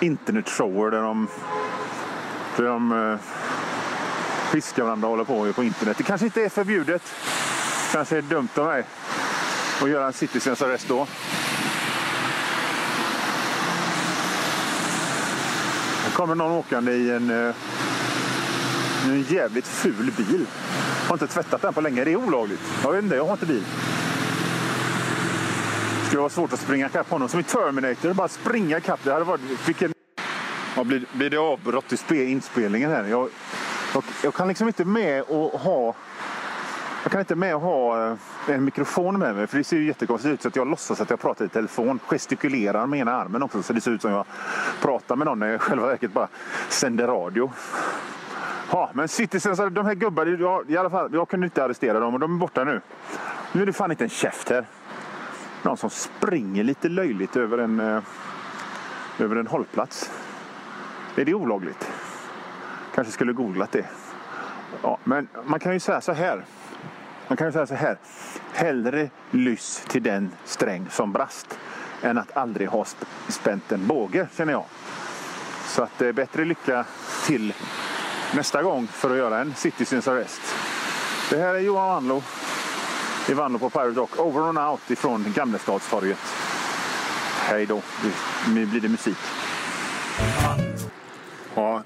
internetshower 0.00 0.90
där 0.90 1.02
de, 1.02 1.28
där 2.56 2.64
de 2.64 2.92
eh, 2.92 3.18
piskar 4.52 4.84
varandra 4.84 5.08
och 5.08 5.10
håller 5.10 5.24
på 5.24 5.52
på 5.52 5.64
internet. 5.64 5.96
Det 5.98 6.04
kanske 6.04 6.26
inte 6.26 6.44
är 6.44 6.48
förbjudet. 6.48 7.02
kanske 7.92 8.18
är 8.18 8.22
dumt 8.22 8.48
av 8.54 8.66
mig. 8.66 8.84
Att 9.82 9.88
göra 9.88 10.06
en 10.06 10.12
citizens 10.12 10.62
arrest 10.62 10.88
då. 10.88 11.06
Kommer 16.14 16.34
någon 16.34 16.52
åkande 16.52 16.92
i 16.92 17.10
en, 17.10 17.30
eh, 17.30 17.54
en 19.04 19.22
jävligt 19.22 19.66
ful 19.66 20.12
bil. 20.16 20.46
Har 21.08 21.14
inte 21.14 21.26
tvättat 21.26 21.62
den 21.62 21.74
på 21.74 21.80
länge. 21.80 22.04
Det 22.04 22.12
är 22.12 22.16
olagligt. 22.16 22.60
Jag 22.82 22.92
vet 22.92 23.04
inte, 23.04 23.16
jag 23.16 23.24
har 23.24 23.32
inte 23.32 23.46
bil. 23.46 23.64
Det 26.00 26.06
skulle 26.06 26.20
vara 26.20 26.30
svårt 26.30 26.52
att 26.52 26.60
springa 26.60 26.86
ikapp 26.86 27.10
honom. 27.10 27.28
Som 27.28 27.40
i 27.40 27.42
Terminator, 27.42 28.12
bara 28.12 28.28
springa 28.28 28.78
ikapp. 28.78 29.00
Det 29.02 29.12
hade 29.12 29.24
varit... 29.24 29.40
Vilken... 29.66 29.92
Ja, 30.76 30.84
blir, 30.84 31.04
blir 31.12 31.30
det 31.30 31.36
avbrott 31.36 32.10
i 32.12 32.24
inspelningen 32.24 32.90
här? 32.90 33.04
Jag, 33.04 33.28
jag, 33.94 34.04
jag 34.22 34.34
kan 34.34 34.48
liksom 34.48 34.66
inte 34.66 34.84
med 34.84 35.22
och 35.22 35.60
ha... 35.60 35.94
Jag 37.04 37.12
kan 37.12 37.20
inte 37.20 37.34
med 37.34 37.54
att 37.54 37.62
ha 37.62 38.10
eh, 38.10 38.16
en 38.48 38.64
mikrofon 38.64 39.18
med 39.18 39.34
mig 39.34 39.46
för 39.46 39.58
det 39.58 39.64
ser 39.64 39.76
ju 39.76 39.86
jättekonstigt 39.86 40.34
ut 40.34 40.42
så 40.42 40.48
att 40.48 40.56
jag 40.56 40.66
låtsas 40.66 41.00
att 41.00 41.10
jag 41.10 41.20
pratar 41.20 41.44
i 41.44 41.48
telefon. 41.48 42.00
Gestikulerar 42.06 42.86
med 42.86 43.00
ena 43.00 43.12
armen 43.12 43.42
också 43.42 43.62
så 43.62 43.72
det 43.72 43.80
ser 43.80 43.90
ut 43.90 44.02
som 44.02 44.10
jag 44.10 44.26
pratar 44.80 45.16
med 45.16 45.26
någon 45.26 45.38
när 45.38 45.46
jag 45.46 45.54
i 45.54 45.58
själva 45.58 45.86
verket 45.86 46.12
bara 46.12 46.28
sänder 46.68 47.06
radio. 47.06 47.52
Ja, 48.70 48.90
men 48.94 49.08
Citizens, 49.08 49.60
alltså, 49.60 49.74
de 49.74 49.86
här 49.86 49.94
gubbarna, 49.94 50.30
jag, 50.30 50.70
i 50.70 50.76
alla 50.76 50.90
fall, 50.90 51.10
jag 51.14 51.28
kunde 51.28 51.46
inte 51.46 51.64
arrestera 51.64 52.00
dem 52.00 52.14
och 52.14 52.20
de 52.20 52.34
är 52.34 52.38
borta 52.38 52.64
nu. 52.64 52.80
Nu 53.52 53.62
är 53.62 53.66
det 53.66 53.72
fan 53.72 53.90
inte 53.90 54.04
en 54.04 54.10
käft 54.10 54.50
här. 54.50 54.66
Någon 55.62 55.76
som 55.76 55.90
springer 55.90 56.64
lite 56.64 56.88
löjligt 56.88 57.36
över 57.36 57.58
en, 57.58 57.80
eh, 57.80 58.02
över 59.18 59.36
en 59.36 59.46
hållplats. 59.46 60.10
Är 61.16 61.24
det 61.24 61.34
olagligt? 61.34 61.92
Kanske 62.94 63.12
skulle 63.12 63.32
googlat 63.32 63.72
det. 63.72 63.86
Ja, 64.82 64.98
men 65.04 65.28
man 65.44 65.60
kan 65.60 65.72
ju 65.72 65.80
säga 65.80 66.00
så 66.00 66.12
här. 66.12 66.44
Man 67.28 67.36
kan 67.36 67.46
ju 67.46 67.52
säga 67.52 67.66
så 67.66 67.74
här. 67.74 67.98
Hellre 68.52 69.10
lyss 69.30 69.84
till 69.88 70.02
den 70.02 70.30
sträng 70.44 70.86
som 70.90 71.12
brast 71.12 71.58
än 72.02 72.18
att 72.18 72.36
aldrig 72.36 72.68
ha 72.68 72.84
spänt 73.28 73.72
en 73.72 73.86
båge, 73.86 74.28
känner 74.36 74.52
jag. 74.52 74.64
Så 75.66 75.82
att 75.82 75.98
det 75.98 76.08
är 76.08 76.12
bättre 76.12 76.44
lycka 76.44 76.84
till 77.26 77.54
nästa 78.34 78.62
gång 78.62 78.86
för 78.86 79.10
att 79.10 79.16
göra 79.16 79.40
en 79.40 79.54
Citizens 79.54 80.08
Arrest. 80.08 80.40
Det 81.30 81.38
här 81.38 81.54
är 81.54 81.58
Johan 81.58 81.88
Wanlo 81.88 82.22
i 83.28 83.34
Wanlo 83.34 83.58
på 83.58 83.70
Pirate 83.70 84.00
Rock. 84.00 84.18
Over 84.18 84.48
and 84.48 84.58
out 84.58 84.90
ifrån 84.90 85.32
Gamlestadstorget. 85.36 86.18
Hej 87.40 87.66
då. 87.66 87.82
Nu 88.48 88.66
blir 88.66 88.80
det 88.80 88.88
musik. 88.88 89.16
Ja, 91.54 91.82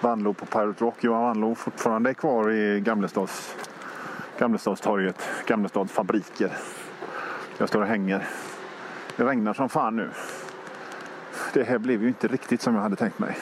Wanlo 0.00 0.34
på 0.34 0.46
Pirate 0.46 0.84
Rock. 0.84 1.04
Johan 1.04 1.22
Wanlo 1.22 1.54
fortfarande 1.54 2.14
kvar 2.14 2.50
i 2.50 2.80
Gamlestads, 2.80 3.56
Gamlestadstorget. 4.38 5.28
Gamlestads 5.46 5.92
fabriker. 5.92 6.52
Jag 7.58 7.68
står 7.68 7.80
och 7.80 7.86
hänger. 7.86 8.28
Det 9.16 9.24
regnar 9.24 9.54
som 9.54 9.68
fan 9.68 9.96
nu. 9.96 10.10
Det 11.52 11.62
här 11.62 11.78
blev 11.78 12.02
ju 12.02 12.08
inte 12.08 12.28
riktigt 12.28 12.60
som 12.60 12.74
jag 12.74 12.82
hade 12.82 12.96
tänkt 12.96 13.18
mig. 13.18 13.38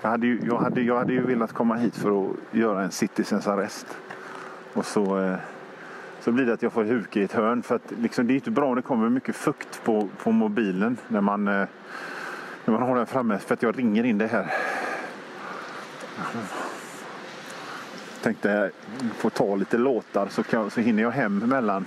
Jag 0.00 0.10
hade 0.10 0.26
ju, 0.26 0.40
jag 0.46 0.58
hade, 0.58 0.80
jag 0.80 0.98
hade 0.98 1.12
ju 1.12 1.26
velat 1.26 1.52
komma 1.52 1.74
hit 1.74 1.96
för 1.96 2.24
att 2.24 2.36
göra 2.50 2.82
en 2.82 2.90
citizens 2.90 3.46
arrest. 3.46 3.86
Och 4.72 4.86
så, 4.86 5.20
eh, 5.20 5.36
så 6.20 6.32
blir 6.32 6.46
det 6.46 6.52
att 6.52 6.62
jag 6.62 6.72
får 6.72 6.84
huka 6.84 7.20
i 7.20 7.22
ett 7.22 7.32
hörn. 7.32 7.62
För 7.62 7.74
att 7.74 7.92
liksom, 7.98 8.26
det 8.26 8.32
är 8.32 8.34
inte 8.34 8.50
bra 8.50 8.68
om 8.68 8.76
det 8.76 8.82
kommer 8.82 9.08
mycket 9.08 9.36
fukt 9.36 9.84
på, 9.84 10.08
på 10.22 10.32
mobilen 10.32 10.96
när 11.08 11.20
man, 11.20 11.48
eh, 11.48 11.66
när 12.64 12.74
man 12.74 12.82
har 12.82 12.96
den 12.96 13.06
framme. 13.06 13.38
För 13.38 13.54
att 13.54 13.62
jag 13.62 13.78
ringer 13.78 14.04
in 14.04 14.18
det 14.18 14.26
här. 14.26 14.54
Tänkte 18.22 18.70
få 19.16 19.30
ta 19.30 19.56
lite 19.56 19.78
låtar 19.78 20.28
så, 20.30 20.42
kan, 20.42 20.70
så 20.70 20.80
hinner 20.80 21.02
jag 21.02 21.10
hem 21.10 21.42
emellan. 21.42 21.86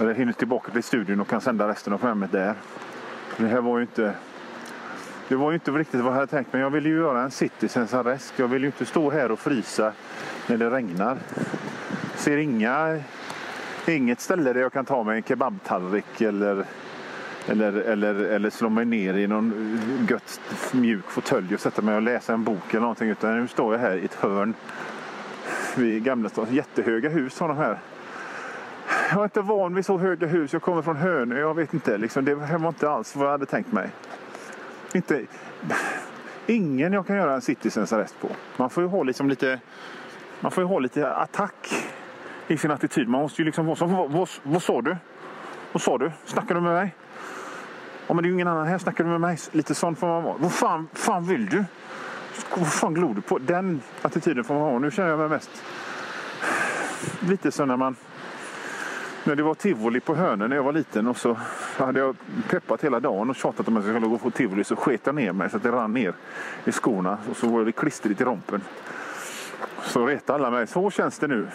Eller 0.00 0.14
hinner 0.14 0.32
tillbaka 0.32 0.72
till 0.72 0.82
studion 0.82 1.20
och 1.20 1.28
kan 1.28 1.40
sända 1.40 1.68
resten 1.68 1.92
av 1.92 1.98
programmet 1.98 2.32
där. 2.32 2.54
Det 3.36 3.46
här 3.46 3.60
var 3.60 3.78
ju 3.78 3.82
inte 3.82 4.14
det 5.28 5.36
var 5.36 5.50
ju 5.50 5.54
inte 5.54 5.70
riktigt 5.70 6.00
vad 6.00 6.12
jag 6.12 6.14
hade 6.14 6.26
tänkt 6.26 6.52
men 6.52 6.60
jag 6.60 6.70
ville 6.70 6.88
ju 6.88 6.96
göra 6.96 7.22
en 7.22 7.30
citizens 7.30 7.94
arrest. 7.94 8.34
Jag 8.36 8.48
vill 8.48 8.62
ju 8.62 8.66
inte 8.66 8.84
stå 8.84 9.10
här 9.10 9.30
och 9.30 9.38
frysa 9.38 9.92
när 10.46 10.56
det 10.56 10.70
regnar. 10.70 11.18
Ser 12.16 12.36
inga, 12.36 13.00
inget 13.86 14.20
ställe 14.20 14.52
där 14.52 14.60
jag 14.60 14.72
kan 14.72 14.84
ta 14.84 15.02
mig 15.02 15.16
en 15.16 15.22
kebabtallrik 15.22 16.20
eller, 16.20 16.64
eller, 17.46 17.72
eller, 17.72 18.14
eller 18.14 18.50
slå 18.50 18.68
mig 18.68 18.84
ner 18.84 19.14
i 19.14 19.26
någon 19.26 19.78
gött 20.10 20.40
mjuk 20.72 21.10
fåtölj 21.10 21.54
och 21.54 21.60
sätta 21.60 21.82
mig 21.82 21.94
och 21.94 22.02
läsa 22.02 22.32
en 22.32 22.44
bok 22.44 22.70
eller 22.70 22.80
någonting. 22.80 23.08
Utan 23.08 23.40
nu 23.40 23.48
står 23.48 23.74
jag 23.74 23.80
här 23.80 23.96
i 23.96 24.04
ett 24.04 24.14
hörn 24.14 24.54
vid 25.78 26.04
Gamla 26.04 26.28
stan. 26.28 26.46
Jättehöga 26.50 27.08
hus 27.08 27.40
har 27.40 27.48
de 27.48 27.56
här. 27.56 27.78
Jag 29.10 29.20
är 29.20 29.24
inte 29.24 29.40
van 29.40 29.74
vid 29.74 29.86
så 29.86 29.98
höga 29.98 30.26
hus. 30.26 30.52
Jag 30.52 30.62
kommer 30.62 30.82
från 30.82 30.96
Hönö. 30.96 31.38
Jag 31.38 31.54
vet 31.54 31.74
inte. 31.74 31.98
Liksom, 31.98 32.24
det 32.24 32.34
var 32.34 32.68
inte 32.68 32.90
alls 32.90 33.16
vad 33.16 33.26
jag 33.26 33.32
hade 33.32 33.46
tänkt 33.46 33.72
mig 33.72 33.90
inte, 34.96 35.26
ingen 36.46 36.92
jag 36.92 37.06
kan 37.06 37.16
göra 37.16 37.34
en 37.34 37.40
citizens 37.40 37.92
arrest 37.92 38.20
på. 38.20 38.28
Man 38.56 38.70
får 38.70 38.82
ju 38.82 38.88
ha 38.88 39.02
liksom 39.02 39.28
lite, 39.28 39.60
man 40.40 40.50
får 40.50 40.62
ju 40.62 40.68
ha 40.68 40.78
lite 40.78 41.12
attack 41.14 41.74
i 42.48 42.56
sin 42.56 42.70
attityd. 42.70 43.08
Man 43.08 43.20
måste 43.20 43.42
ju 43.42 43.46
liksom 43.46 43.66
vara 43.66 43.76
så, 43.76 43.86
vad, 43.86 44.10
vad, 44.10 44.28
vad 44.42 44.62
sa 44.62 44.82
du? 44.82 44.96
Vad 45.72 45.82
sa 45.82 45.98
du? 45.98 46.12
Snackar 46.24 46.54
du 46.54 46.60
med 46.60 46.72
mig? 46.72 46.94
Ja, 48.06 48.14
men 48.14 48.22
det 48.22 48.26
är 48.26 48.28
ju 48.28 48.34
ingen 48.34 48.48
annan 48.48 48.66
här. 48.66 48.78
Snackar 48.78 49.04
du 49.04 49.10
med 49.10 49.20
mig? 49.20 49.38
Lite 49.52 49.74
sån 49.74 49.96
får 49.96 50.06
man 50.06 50.22
vara. 50.22 50.36
Vad 50.38 50.52
fan, 50.52 50.88
fan 50.92 51.24
vill 51.24 51.46
du? 51.46 51.64
Vad 52.54 52.72
fan 52.72 52.94
glor 52.94 53.14
du 53.14 53.20
på? 53.20 53.38
Den 53.38 53.82
attityden 54.02 54.44
får 54.44 54.54
man 54.54 54.62
ha. 54.62 54.78
Nu 54.78 54.90
känner 54.90 55.08
jag 55.08 55.18
mig 55.18 55.28
mest 55.28 55.50
lite 57.20 57.52
så 57.52 57.64
när 57.64 57.76
man 57.76 57.96
när 59.24 59.36
det 59.36 59.42
var 59.42 59.54
tivoli 59.54 60.00
på 60.00 60.14
Hönö 60.14 60.48
när 60.48 60.56
jag 60.56 60.62
var 60.62 60.72
liten 60.72 61.06
och 61.06 61.16
så 61.16 61.36
hade 61.76 62.00
jag 62.00 62.16
peppat 62.48 62.84
hela 62.84 63.00
dagen 63.00 63.30
och 63.30 63.36
tjatat 63.36 63.68
om 63.68 63.76
att 63.76 63.84
jag 63.84 63.94
skulle 63.94 64.08
gå 64.08 64.18
på 64.18 64.30
tivoli 64.30 64.64
så 64.64 64.76
sket 64.76 65.00
jag 65.04 65.14
ner 65.14 65.32
mig 65.32 65.50
så 65.50 65.56
att 65.56 65.62
det 65.62 65.72
rann 65.72 65.92
ner 65.92 66.14
i 66.64 66.72
skorna 66.72 67.18
och 67.30 67.36
så 67.36 67.48
var 67.48 67.64
det 67.64 67.72
klistrigt 67.72 68.20
i 68.20 68.24
rompen. 68.24 68.60
Så 69.82 70.06
retade 70.06 70.38
alla 70.38 70.50
mig. 70.50 70.66
Så 70.66 70.90
känns 70.90 71.18
det 71.18 71.26
nu. 71.26 71.48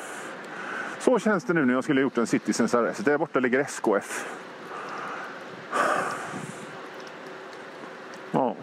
Så 1.00 1.20
känns 1.20 1.44
det 1.44 1.54
nu 1.54 1.66
när 1.66 1.74
jag 1.74 1.84
skulle 1.84 2.00
ha 2.00 2.04
gjort 2.04 2.18
en 2.18 2.28
Citizens 2.28 2.76
Arrest. 2.76 3.06
Där 3.06 3.18
borta 3.18 3.40
ligger 3.40 3.60
SKF. 3.60 4.26
Ja, 8.32 8.56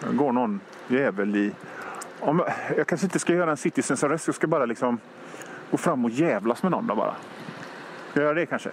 det 0.00 0.01
går 0.16 0.32
någon 0.32 0.60
jävel 0.88 1.36
i... 1.36 1.52
Om, 2.20 2.42
jag 2.76 2.86
kanske 2.86 3.06
inte 3.06 3.18
ska 3.18 3.32
göra 3.32 3.50
en 3.50 3.56
Citizens 3.56 4.04
Arrest. 4.04 4.26
Jag 4.26 4.34
ska 4.34 4.46
bara 4.46 4.64
liksom 4.64 4.98
gå 5.70 5.76
fram 5.76 6.04
och 6.04 6.10
jävlas 6.10 6.62
med 6.62 6.72
någon 6.72 6.86
då 6.86 6.94
bara. 6.94 7.14
Ska 8.10 8.20
jag 8.20 8.24
göra 8.24 8.34
det 8.34 8.46
kanske? 8.46 8.70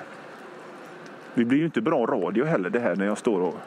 Det 1.33 1.45
blir 1.45 1.59
ju 1.59 1.65
inte 1.65 1.81
bra 1.81 2.05
radio 2.05 2.45
heller 2.45 2.69
det 2.69 2.79
här 2.79 2.95
när 2.95 3.05
jag 3.05 3.17
står 3.17 3.41
och 3.41 3.59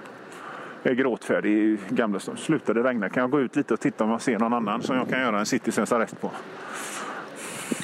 är 0.82 0.94
gråtfärdig 0.94 1.52
i 1.52 1.78
Gamla 1.88 2.20
stan. 2.20 2.36
Slutar 2.36 2.74
det 2.74 2.82
regna 2.82 3.08
kan 3.08 3.20
jag 3.20 3.30
gå 3.30 3.40
ut 3.40 3.56
lite 3.56 3.74
och 3.74 3.80
titta 3.80 4.04
om 4.04 4.10
jag 4.10 4.20
ser 4.20 4.38
någon 4.38 4.52
annan 4.52 4.82
som 4.82 4.96
jag 4.96 5.08
kan 5.08 5.20
göra 5.20 5.38
en 5.38 5.46
Citizens 5.46 5.92
arrest 5.92 6.20
på. 6.20 6.30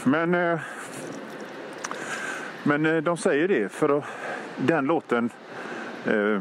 Men, 0.04 0.34
eh, 0.34 0.60
men 2.62 2.86
eh, 2.86 2.96
de 2.96 3.16
säger 3.16 3.48
det 3.48 3.72
för 3.72 3.98
att 3.98 4.04
den 4.56 4.84
låten, 4.84 5.30
eh, 6.06 6.40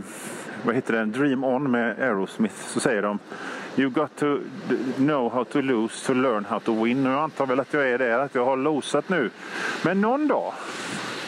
vad 0.63 0.75
heter 0.75 0.93
den, 0.93 1.11
Dream 1.11 1.43
On 1.43 1.71
med 1.71 1.99
Aerosmith, 1.99 2.55
så 2.55 2.79
säger 2.79 3.01
de 3.01 3.19
You 3.75 3.89
got 3.89 4.15
to 4.15 4.39
know 4.95 5.29
how 5.31 5.43
to 5.43 5.61
lose 5.61 6.05
to 6.07 6.13
learn 6.13 6.45
how 6.45 6.59
to 6.59 6.83
win. 6.83 7.07
Och 7.07 7.13
jag 7.13 7.23
antar 7.23 7.45
väl 7.45 7.59
att 7.59 7.73
jag 7.73 7.89
är 7.89 7.97
där, 7.97 8.19
att 8.19 8.35
jag 8.35 8.45
har 8.45 8.57
losat 8.57 9.09
nu. 9.09 9.29
Men 9.81 10.01
någon 10.01 10.27
dag, 10.27 10.53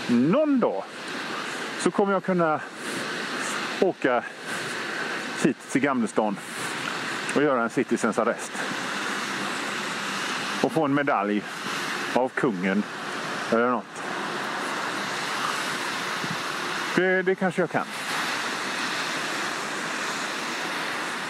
någon 0.10 0.60
dag 0.60 0.84
så 1.80 1.92
kommer 1.92 2.14
jag 2.14 2.24
kunna 2.24 2.60
åka 3.82 4.24
hit 5.44 5.58
till 5.72 5.82
Gamlestan 5.82 6.38
och 7.36 7.44
göra 7.44 7.64
en 7.64 7.70
citizens 7.70 8.20
arrest. 8.20 8.52
Och 10.64 10.72
få 10.72 10.86
en 10.86 10.94
medalj 10.94 11.44
av 12.14 12.30
kungen 12.30 12.84
eller 13.52 13.70
något. 13.70 14.04
Det, 16.96 17.22
det 17.22 17.36
kanske 17.36 17.62
jag 17.62 17.70
kan. 17.70 17.86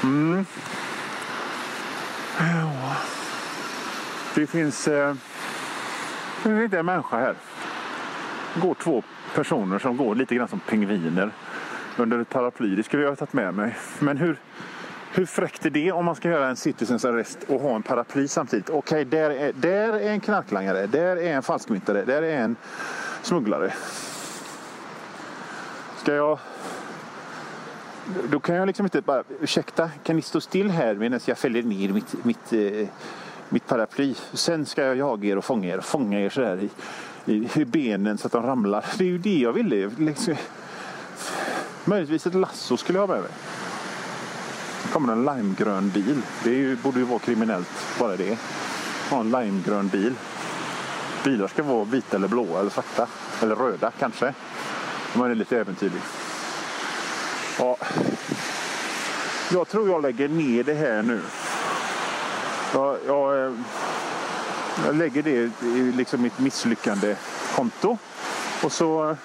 Mm. 0.03 0.45
Ja. 2.39 2.95
Det 4.35 4.47
finns... 4.47 4.87
Eh, 4.87 5.13
det 6.35 6.49
finns 6.49 6.63
inte 6.63 6.79
en 6.79 6.85
människa 6.85 7.17
här. 7.19 7.35
Det 8.53 8.59
går 8.61 8.73
två 8.73 9.03
personer 9.35 9.79
som 9.79 9.97
går 9.97 10.15
lite 10.15 10.35
grann 10.35 10.47
som 10.47 10.59
pingviner 10.59 11.31
under 11.97 12.19
ett 12.19 12.29
paraply. 12.29 12.75
Det 12.75 12.83
skulle 12.83 13.03
jag 13.03 13.09
ha 13.09 13.15
tagit 13.15 13.33
med 13.33 13.53
mig. 13.53 13.77
Men 13.99 14.17
hur, 14.17 14.37
hur 15.11 15.25
fräckt 15.25 15.65
är 15.65 15.69
det 15.69 15.91
om 15.91 16.05
man 16.05 16.15
ska 16.15 16.29
göra 16.29 16.47
en 16.47 16.55
citizens 16.55 17.05
arrest 17.05 17.39
och 17.47 17.61
ha 17.61 17.75
en 17.75 17.83
paraply 17.83 18.27
samtidigt? 18.27 18.69
Okej, 18.69 18.77
okay, 18.79 19.03
där, 19.03 19.29
är, 19.29 19.53
där 19.53 19.93
är 19.93 20.09
en 20.09 20.19
knarklangare, 20.19 20.87
där 20.87 21.15
är 21.15 21.33
en 21.33 21.43
falskmyntare, 21.43 22.05
där 22.05 22.21
är 22.21 22.37
en 22.37 22.55
smugglare. 23.21 23.73
Ska 25.97 26.13
jag... 26.13 26.39
Då 28.31 28.39
kan 28.39 28.55
jag 28.55 28.67
liksom 28.67 28.85
inte 28.85 29.01
bara, 29.01 29.23
ursäkta, 29.41 29.89
kan 30.03 30.15
ni 30.15 30.21
stå 30.21 30.41
still 30.41 30.69
här 30.69 30.95
medan 30.95 31.19
jag 31.25 31.37
fäller 31.37 31.63
ner 31.63 31.89
mitt, 31.89 32.25
mitt, 32.25 32.53
eh, 32.53 32.87
mitt 33.49 33.67
paraply? 33.67 34.15
Sen 34.33 34.65
ska 34.65 34.83
jag 34.83 34.95
jaga 34.97 35.29
er 35.29 35.37
och 35.37 35.45
fånga 35.45 35.67
er, 35.69 35.79
fånga 35.79 36.19
er 36.19 36.29
sådär 36.29 36.69
i, 37.25 37.33
i, 37.33 37.49
i 37.55 37.65
benen 37.65 38.17
så 38.17 38.27
att 38.27 38.31
de 38.31 38.43
ramlar. 38.43 38.85
Det 38.97 39.03
är 39.03 39.07
ju 39.07 39.17
det 39.17 39.37
jag 39.39 39.53
ville. 39.53 39.91
Liksom, 39.97 40.35
möjligtvis 41.85 42.27
ett 42.27 42.35
lasso 42.35 42.77
skulle 42.77 42.99
jag 42.99 43.07
ha 43.07 43.13
med 43.13 43.23
mig. 43.23 43.31
Det 44.83 44.89
kommer 44.93 45.13
en 45.13 45.25
limegrön 45.25 45.89
bil. 45.89 46.21
Det 46.43 46.51
ju, 46.51 46.75
borde 46.75 46.99
ju 46.99 47.05
vara 47.05 47.19
kriminellt, 47.19 47.69
bara 47.99 48.15
det. 48.15 48.37
Ha 49.09 49.19
en 49.19 49.31
limegrön 49.31 49.87
bil. 49.87 50.13
Bilar 51.23 51.47
ska 51.47 51.63
vara 51.63 51.83
vita 51.83 52.17
eller 52.17 52.27
blåa 52.27 52.59
eller 52.59 52.69
svarta. 52.69 53.07
Eller 53.41 53.55
röda 53.55 53.91
kanske. 53.99 54.33
Om 55.13 55.19
man 55.19 55.31
är 55.31 55.35
lite 55.35 55.59
äventyrlig. 55.59 56.01
Ja. 57.59 57.77
Jag 59.51 59.67
tror 59.67 59.89
jag 59.89 60.01
lägger 60.01 60.29
ner 60.29 60.63
det 60.63 60.73
här 60.73 61.01
nu. 61.01 61.21
Jag, 62.73 62.97
jag, 63.07 63.45
eh, 63.45 63.53
jag 64.85 64.95
lägger 64.95 65.23
det 65.23 65.51
i 65.65 65.91
liksom 65.95 66.21
mitt 66.21 66.39
misslyckande 66.39 67.15
konto. 67.55 67.97
Och 68.63 68.71
så, 68.71 69.15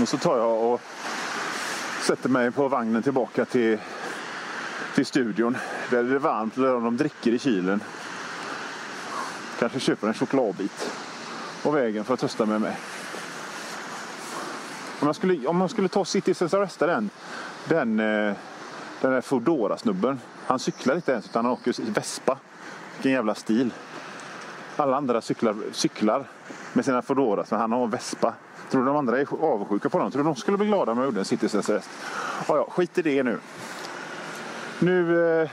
och 0.00 0.08
så 0.08 0.18
tar 0.18 0.38
jag 0.38 0.62
och 0.62 0.80
sätter 2.02 2.28
mig 2.28 2.50
på 2.50 2.68
vagnen 2.68 3.02
tillbaka 3.02 3.44
till, 3.44 3.78
till 4.94 5.06
studion. 5.06 5.56
Där 5.90 6.02
det 6.02 6.14
är 6.14 6.18
varmt, 6.18 6.54
där 6.54 6.80
de 6.80 6.96
dricker 6.96 7.32
i 7.32 7.38
kylen. 7.38 7.80
Kanske 9.58 9.80
köper 9.80 10.08
en 10.08 10.14
chokladbit 10.14 10.90
på 11.62 11.70
vägen 11.70 12.04
för 12.04 12.14
att 12.14 12.20
trösta 12.20 12.46
med 12.46 12.60
mig. 12.60 12.76
Om 15.00 15.04
man 15.04 15.14
skulle, 15.14 15.46
om 15.46 15.56
man 15.56 15.68
skulle 15.68 15.88
ta 15.88 16.04
Citizens 16.04 16.54
Arresta 16.54 16.86
den, 16.86 17.10
den, 17.68 18.00
eh, 18.00 18.34
den 19.00 19.12
där 19.12 19.20
Foodora-snubben. 19.20 20.20
Han 20.46 20.58
cyklar 20.58 20.94
inte 20.94 21.12
ens 21.12 21.24
utan 21.24 21.44
han 21.44 21.54
åker 21.54 21.80
i 21.80 21.90
Vespa. 21.90 22.38
Vilken 22.94 23.12
jävla 23.12 23.34
stil. 23.34 23.70
Alla 24.76 24.96
andra 24.96 25.20
cyklar, 25.20 25.56
cyklar 25.72 26.24
med 26.72 26.84
sina 26.84 27.02
Foodoras 27.02 27.50
men 27.50 27.60
han 27.60 27.72
har 27.72 27.84
en 27.84 27.90
Vespa. 27.90 28.34
Tror 28.70 28.80
du 28.80 28.86
de 28.86 28.96
andra 28.96 29.20
är 29.20 29.26
avundsjuka 29.40 29.88
på 29.88 29.98
honom? 29.98 30.12
Tror 30.12 30.22
du 30.22 30.28
de 30.28 30.36
skulle 30.36 30.58
bli 30.58 30.66
glada 30.66 30.92
om 30.92 30.98
jag 30.98 31.04
gjorde 31.04 31.20
en 31.20 31.24
Citizens 31.24 31.70
Arrest? 31.70 31.90
Ja, 32.48 32.56
ja, 32.56 32.66
skit 32.70 32.98
i 32.98 33.02
det 33.02 33.22
nu. 33.22 33.38
Nu, 34.78 35.30
eh, 35.42 35.50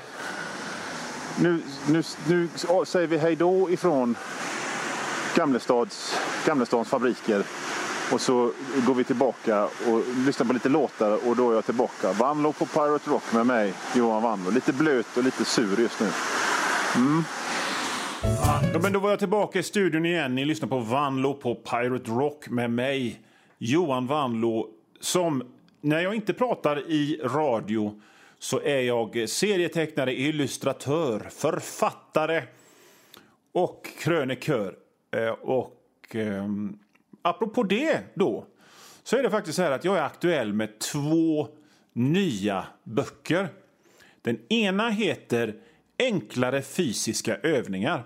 nu, 1.39 1.61
nu, 1.87 2.03
nu 2.27 2.49
säger 2.85 3.07
vi 3.07 3.17
hej 3.17 3.35
då 3.35 3.69
ifrån 3.69 4.15
Gamlestads, 5.35 6.19
Gamlestadens 6.45 6.89
fabriker. 6.89 7.43
Och 8.11 8.21
så 8.21 8.51
går 8.87 8.93
vi 8.93 9.03
tillbaka 9.03 9.63
och 9.63 10.03
lyssnar 10.25 10.45
på 10.45 10.53
lite 10.53 10.69
låtar 10.69 11.27
och 11.27 11.35
då 11.35 11.51
är 11.51 11.55
jag 11.55 11.65
tillbaka. 11.65 12.11
Vanlo 12.13 12.53
på 12.53 12.65
Pirate 12.65 13.09
Rock 13.09 13.33
med 13.33 13.45
mig, 13.45 13.73
Johan 13.95 14.23
Vanlo. 14.23 14.51
Lite 14.51 14.73
blöt 14.73 15.17
och 15.17 15.23
lite 15.23 15.45
sur 15.45 15.79
just 15.79 15.99
nu. 15.99 16.07
Mm. 16.95 17.23
Ja, 18.73 18.79
men 18.81 18.93
då 18.93 18.99
var 18.99 19.09
jag 19.09 19.19
tillbaka 19.19 19.59
i 19.59 19.63
studion 19.63 20.05
igen. 20.05 20.35
Ni 20.35 20.45
lyssnar 20.45 20.69
på 20.69 20.79
Vanlo 20.79 21.33
på 21.33 21.55
Pirate 21.55 22.11
Rock 22.11 22.49
med 22.49 22.71
mig, 22.71 23.21
Johan 23.57 24.07
Vanlo, 24.07 24.67
som 24.99 25.43
när 25.81 25.99
jag 25.99 26.15
inte 26.15 26.33
pratar 26.33 26.91
i 26.91 27.21
radio 27.23 28.01
så 28.39 28.61
är 28.61 28.81
jag 28.81 29.29
serietecknare, 29.29 30.13
illustratör, 30.13 31.19
författare 31.29 32.43
och 33.51 33.87
krönikör. 33.99 34.75
Eh, 35.15 35.29
och 35.29 35.75
ehm, 36.11 36.77
apropå 37.25 37.63
det 37.63 37.99
då 38.13 38.45
så 39.03 39.17
är 39.17 39.23
det 39.23 39.29
faktiskt 39.29 39.55
så 39.55 39.61
här 39.61 39.71
att 39.71 39.85
jag 39.85 39.97
är 39.97 40.01
aktuell 40.01 40.53
med 40.53 40.79
två 40.79 41.47
nya 41.93 42.65
böcker. 42.83 43.47
Den 44.21 44.39
ena 44.49 44.89
heter 44.89 45.55
Enklare 45.99 46.61
fysiska 46.61 47.35
övningar. 47.35 48.03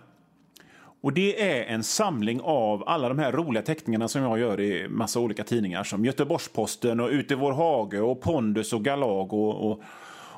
Och 1.02 1.14
Det 1.14 1.42
är 1.42 1.64
en 1.64 1.84
samling 1.84 2.42
av 2.42 2.90
alla 2.90 3.10
de 3.10 3.20
här 3.20 3.32
roliga 3.32 3.64
teckningarna 3.64 4.08
som 4.08 4.22
jag 4.22 4.40
gör 4.40 4.60
i 4.60 4.88
massa 4.88 5.20
olika 5.20 5.44
tidningar 5.44 5.84
som 5.84 6.06
Göteborgs-Posten 6.06 7.00
och 7.00 7.10
Ute 7.10 7.34
i 7.34 7.38
vår 7.38 7.52
hage 7.52 8.02
och 8.02 8.22
Pondus 8.22 8.74
och 8.74 8.84
Galag 8.84 9.34
och, 9.34 9.72
och, 9.72 9.82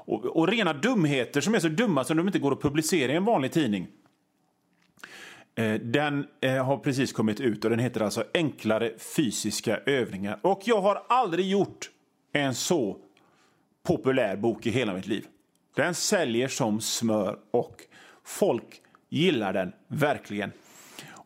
och, 0.06 0.26
och 0.26 0.48
rena 0.48 0.74
dumheter 0.74 1.41
som 1.41 1.56
är 1.56 1.60
så 1.60 1.67
dumma 1.67 2.04
som 2.04 2.17
de 2.17 2.28
inte 2.28 2.39
går 2.39 2.52
att 2.52 2.62
publicera 2.62 3.12
i 3.12 3.15
en 3.15 3.26
vanlig 3.26 3.52
tidning. 3.52 3.88
Eh, 5.56 5.74
den 5.74 6.28
eh, 6.42 6.66
har 6.66 6.78
precis 6.78 7.14
kommit 7.14 7.40
ut 7.40 7.64
och 7.64 7.70
den 7.70 7.80
heter 7.80 8.02
alltså 8.02 8.24
Enklare 8.34 8.92
fysiska 9.16 9.78
övningar. 9.78 10.40
Och 10.42 10.62
jag 10.66 10.82
har 10.82 11.04
aldrig 11.10 11.50
gjort 11.50 11.90
en 12.34 12.56
så 12.56 12.98
populär 13.84 14.36
bok 14.36 14.66
i 14.66 14.70
hela 14.70 14.94
mitt 14.94 15.08
liv. 15.08 15.26
Den 15.76 15.96
säljer 15.96 16.48
som 16.48 16.82
smör 16.82 17.38
och 17.52 17.82
folk 18.24 18.82
gillar 19.10 19.54
den 19.54 19.74
verkligen. 19.88 20.52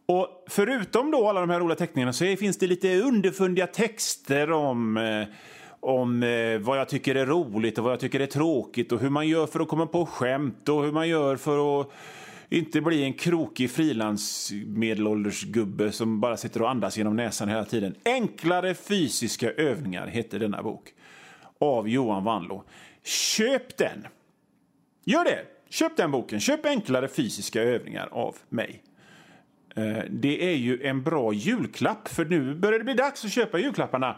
Och 0.06 0.46
förutom 0.48 1.12
då 1.12 1.30
alla 1.30 1.40
de 1.40 1.50
här 1.50 1.60
roliga 1.60 1.76
teckningarna 1.76 2.14
så 2.14 2.36
finns 2.36 2.58
det 2.58 2.68
lite 2.68 3.02
underfundiga 3.02 3.68
texter 3.68 4.52
om 4.52 4.98
eh, 4.98 5.28
om 5.86 6.24
eh, 6.24 6.60
vad 6.60 6.80
jag 6.80 6.90
tycker 6.90 7.16
är 7.16 7.26
roligt 7.26 7.78
och 7.78 7.84
vad 7.84 7.94
jag 7.94 8.00
tycker 8.00 8.20
är 8.20 8.26
tråkigt 8.26 8.92
och 8.92 9.00
hur 9.00 9.10
man 9.10 9.28
gör 9.28 9.48
för 9.48 9.60
att 9.60 9.68
komma 9.68 9.88
på 9.88 10.06
skämt 10.06 10.70
och 10.70 10.84
hur 10.84 10.92
man 10.92 11.08
gör 11.08 11.36
för 11.36 11.82
att 11.82 11.92
inte 12.50 12.82
bli 12.82 13.04
en 13.04 13.14
krokig 13.14 13.72
frilansmedelålders 13.72 15.44
gubbe 15.44 15.92
som 15.92 16.20
bara 16.20 16.38
sitter 16.38 16.62
och 16.62 16.70
andas 16.70 16.98
genom 16.98 17.16
näsan 17.16 17.50
hela 17.50 17.66
tiden. 17.66 17.96
Enklare 18.06 18.74
fysiska 18.74 19.52
övningar 19.52 20.08
heter 20.08 20.40
denna 20.40 20.64
bok 20.64 20.94
av 21.60 21.90
Johan 21.90 22.24
Wanlo. 22.24 22.64
Köp 23.04 23.78
den! 23.78 24.08
Gör 25.06 25.24
det! 25.24 25.46
Köp 25.70 25.98
den 25.98 26.12
boken. 26.12 26.40
Köp 26.40 26.66
enklare 26.66 27.08
fysiska 27.08 27.62
övningar 27.62 28.10
av 28.12 28.36
mig. 28.50 28.84
Eh, 29.76 30.04
det 30.10 30.52
är 30.52 30.56
ju 30.56 30.84
en 30.84 31.04
bra 31.04 31.34
julklapp, 31.34 32.08
för 32.08 32.26
nu 32.26 32.56
börjar 32.56 32.80
det 32.80 32.86
bli 32.86 32.94
dags 32.94 33.26
att 33.26 33.32
köpa 33.32 33.60
julklapparna. 33.60 34.16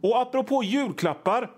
Och 0.00 0.20
apropå 0.20 0.64
julklappar, 0.64 1.50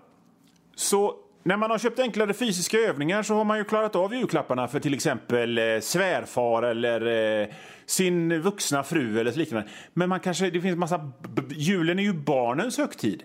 så 0.75 1.15
när 1.45 1.57
man 1.57 1.71
har 1.71 1.77
köpt 1.77 1.99
enklare 1.99 2.33
fysiska 2.33 2.77
övningar 2.77 3.23
så 3.23 3.35
har 3.35 3.43
man 3.43 3.57
ju 3.57 3.63
klarat 3.63 3.95
av 3.95 4.13
julklapparna 4.13 4.67
för 4.67 4.79
till 4.79 4.93
exempel 4.93 5.57
eh, 5.57 5.79
svärfar 5.81 6.63
eller 6.63 7.41
eh, 7.41 7.47
sin 7.85 8.41
vuxna 8.41 8.83
fru 8.83 9.19
eller 9.19 9.31
liknande. 9.31 9.69
Men 9.93 10.09
man 10.09 10.19
kanske, 10.19 10.49
det 10.49 10.61
finns 10.61 10.77
massa, 10.77 11.11
julen 11.49 11.99
är 11.99 12.03
ju 12.03 12.13
barnens 12.13 12.77
högtid. 12.77 13.23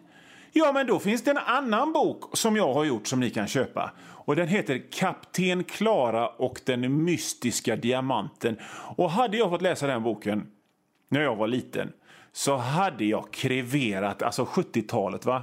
Ja, 0.52 0.72
men 0.72 0.87
då 0.87 0.98
finns 0.98 1.24
det 1.24 1.30
en 1.30 1.38
annan 1.38 1.92
bok 1.92 2.37
som 2.37 2.56
jag 2.56 2.74
har 2.74 2.85
gjort 2.85 3.06
som 3.06 3.20
ni 3.20 3.30
kan 3.30 3.48
köpa. 3.48 3.92
Och 4.00 4.37
Den 4.37 4.48
heter 4.48 4.90
Kapten 4.92 5.64
Klara 5.64 6.28
och 6.28 6.61
den 6.66 7.04
mystiska 7.04 7.76
diamanten. 7.76 8.56
Och 8.96 9.11
Hade 9.11 9.37
jag 9.37 9.50
fått 9.50 9.62
läsa 9.62 9.87
den 9.87 10.02
boken 10.02 10.46
när 11.09 11.20
jag 11.20 11.37
var 11.37 11.48
liten 11.48 11.92
så 12.33 12.56
hade 12.56 13.04
jag 13.04 13.33
kreverat, 13.33 14.22
alltså 14.22 14.44
70-talet. 14.44 15.26
va? 15.26 15.42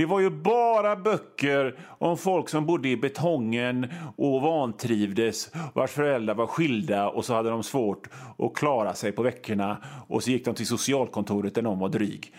Det 0.00 0.06
var 0.06 0.20
ju 0.20 0.30
bara 0.30 0.96
böcker 0.96 1.78
om 1.98 2.18
folk 2.18 2.48
som 2.48 2.66
bodde 2.66 2.88
i 2.88 2.96
betongen 2.96 3.86
och 4.16 4.42
vantrivdes, 4.42 5.50
vars 5.74 5.90
föräldrar 5.90 6.34
var 6.34 6.46
skilda 6.46 7.08
och 7.08 7.24
så 7.24 7.34
hade 7.34 7.50
de 7.50 7.62
svårt 7.62 8.08
att 8.38 8.54
klara 8.54 8.94
sig 8.94 9.12
på 9.12 9.22
veckorna 9.22 9.76
och 10.08 10.22
så 10.22 10.30
gick 10.30 10.44
de 10.44 10.54
till 10.54 10.66
socialkontoret 10.66 11.54
där 11.54 11.62
någon 11.62 11.78
var 11.78 11.88
dryg. 11.88 12.34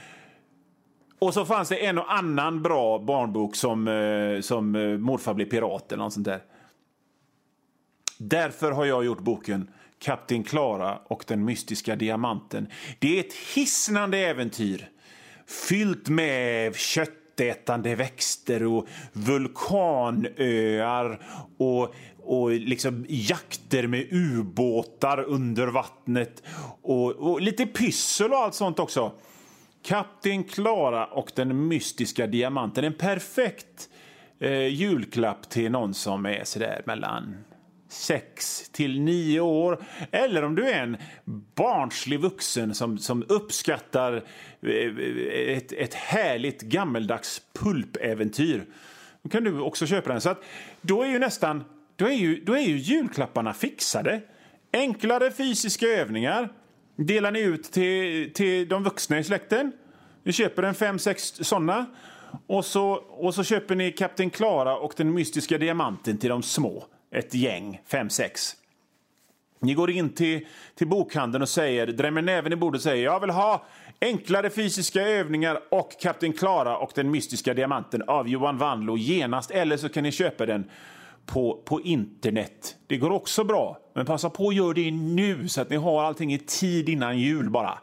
Och 1.20 1.34
så 1.34 1.46
fanns 1.46 1.70
det 1.70 1.86
en 1.86 1.98
och 1.98 2.14
annan 2.14 2.62
bra 2.62 3.00
barnbok 3.00 3.56
som, 3.56 3.88
eh, 3.88 4.42
som 4.42 4.76
eh, 4.76 4.98
Morfar 4.98 5.34
blir 5.34 5.46
pirat 5.46 5.92
eller 5.92 6.04
något 6.04 6.14
sånt 6.14 6.26
där. 6.26 6.42
Därför 8.18 8.72
har 8.72 8.86
jag 8.86 9.06
gjort 9.06 9.20
boken 9.20 9.70
Kapten 10.00 10.44
Klara 10.44 11.00
och 11.08 11.24
den 11.28 11.46
mystiska 11.46 11.96
diamanten. 11.96 12.68
Det 13.00 13.18
är 13.18 13.20
ett 13.20 13.34
hisnande 13.56 14.18
äventyr 14.18 14.90
fyllt 15.70 16.10
med 16.10 16.76
kött 16.76 17.21
köttätande 17.42 17.96
växter 17.96 18.64
och 18.64 18.88
vulkanöar 19.14 21.20
och, 21.58 21.96
och 22.24 22.52
liksom 22.52 23.06
jakter 23.10 23.88
med 23.88 24.08
ubåtar 24.12 25.24
under 25.24 25.68
vattnet 25.68 26.44
och, 26.82 27.12
och 27.12 27.42
lite 27.42 27.66
pyssel 27.66 28.32
och 28.32 28.38
allt 28.38 28.54
sånt 28.54 28.80
också. 28.80 29.12
Kapten 29.84 30.44
Klara 30.44 31.06
och 31.06 31.32
den 31.36 31.68
mystiska 31.68 32.28
diamanten. 32.28 32.84
En 32.84 32.94
perfekt 32.94 33.90
eh, 34.40 34.68
julklapp 34.68 35.50
till 35.50 35.72
någon 35.72 35.94
som 35.94 36.26
är 36.26 36.44
sådär 36.44 36.82
mellan 36.86 37.36
6 37.92 38.70
till 38.72 39.02
9 39.02 39.40
år. 39.40 39.84
Eller 40.12 40.44
om 40.44 40.56
du 40.56 40.70
är 40.70 40.84
en 40.84 40.98
barnslig 41.56 42.20
vuxen 42.20 42.76
som, 42.76 42.98
som 42.98 43.26
uppskattar 43.30 44.24
eh, 44.62 45.58
ett, 45.58 45.72
ett 45.72 45.94
härligt 45.94 46.62
gammeldags 46.62 47.42
pulpäventyr. 47.54 48.66
Då 49.22 49.30
kan 49.30 49.44
du 49.44 49.60
också 49.60 49.88
köpa 49.88 50.12
den. 50.12 50.22
Så 50.22 50.30
att, 50.30 50.44
då 50.82 51.04
är 51.04 51.08
ju 51.08 51.20
nästan 51.20 51.64
då 52.02 52.08
är 52.08 52.14
ju, 52.14 52.44
då 52.44 52.54
är 52.54 52.62
ju 52.62 52.78
julklapparna 52.78 53.54
fixade. 53.54 54.22
Enklare 54.74 55.32
fysiska 55.32 55.88
övningar 55.88 56.50
delar 56.96 57.32
ni 57.32 57.40
ut 57.40 57.64
till, 57.64 58.34
till 58.34 58.68
de 58.68 58.84
vuxna 58.84 59.20
i 59.20 59.24
släkten. 59.24 59.72
Ni 60.24 60.32
köper 60.32 60.64
en 60.64 60.74
fem, 60.74 61.00
sex 61.00 61.34
såna. 61.42 61.86
Och 62.48 62.66
så, 62.66 62.92
och 63.10 63.36
så 63.36 63.44
köper 63.44 63.76
ni 63.76 63.92
Kapten 63.92 64.30
Klara 64.30 64.78
och 64.78 64.94
den 64.98 65.14
mystiska 65.14 65.58
diamanten 65.58 66.18
till 66.18 66.30
de 66.30 66.44
små. 66.44 66.84
Ett 67.12 67.34
gäng, 67.34 67.82
fem, 67.86 68.10
sex. 68.10 68.56
Ni 69.60 69.74
går 69.74 69.92
in 69.92 70.10
till, 70.10 70.48
till 70.76 70.88
bokhandeln 70.88 71.42
och 71.42 71.50
säger, 71.50 71.88
drämmer 71.88 72.22
näven 72.22 72.54
i 72.54 72.56
bordet 72.56 72.80
och 72.80 72.84
säger 72.84 73.04
jag 73.04 73.20
vill 73.20 73.30
ha 73.30 73.66
enklare 74.02 74.50
fysiska 74.50 75.02
övningar 75.02 75.60
och 75.72 75.92
Kapten 76.02 76.34
Klara 76.34 76.78
och 76.78 76.92
den 76.96 77.12
mystiska 77.12 77.54
diamanten 77.54 78.02
av 78.02 78.30
Johan 78.30 78.58
Wanlo 78.58 78.98
genast. 78.98 79.52
Eller 79.52 79.78
så 79.78 79.90
kan 79.90 80.04
ni 80.04 80.12
köpa 80.12 80.46
den 80.46 80.70
på, 81.26 81.62
på 81.66 81.82
internet. 81.82 82.76
Det 82.88 82.98
går 82.98 83.10
också 83.10 83.44
bra, 83.44 83.78
men 83.94 84.06
passa 84.06 84.30
på 84.30 84.48
att 84.48 84.56
göra 84.56 84.74
det 84.74 84.92
nu 84.92 85.48
så 85.48 85.62
att 85.62 85.70
ni 85.70 85.76
har 85.76 86.04
allting 86.04 86.34
i 86.34 86.40
tid 86.40 86.90
innan 86.90 87.20
jul 87.20 87.50
bara. 87.50 87.80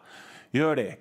Gör 0.51 0.77
det. 0.77 0.95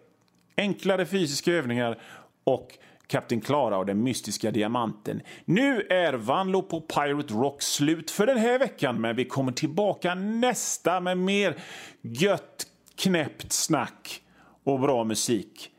Enklare 0.57 1.05
fysiska 1.05 1.51
övningar 1.51 2.01
och 2.43 2.77
Kapten 3.07 3.41
Klara 3.41 3.77
och 3.77 3.85
den 3.85 4.03
mystiska 4.03 4.51
diamanten. 4.51 5.21
Nu 5.45 5.81
är 5.81 6.13
Vanlo 6.13 6.61
på 6.61 6.81
Pirate 6.81 7.33
Rock 7.33 7.61
slut 7.61 8.11
för 8.11 8.27
den 8.27 8.37
här 8.37 8.59
veckan, 8.59 9.01
men 9.01 9.15
vi 9.15 9.25
kommer 9.25 9.51
tillbaka 9.51 10.15
nästa 10.15 10.99
med 10.99 11.17
mer 11.17 11.57
gött, 12.01 12.67
knäppt 12.95 13.51
snack 13.51 14.21
och 14.63 14.79
bra 14.79 15.03
musik. 15.03 15.69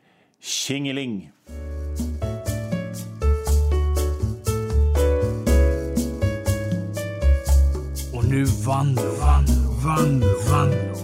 Tjingeling! 0.41 1.31
Och 8.15 8.25
nu 8.29 8.45
Vanlo, 8.45 9.03
Vanlo, 9.21 9.71
Vanlo, 9.85 10.29
Vanlo. 10.51 10.98